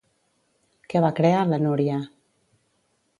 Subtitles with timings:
[0.93, 1.99] Què va crear, la Núria?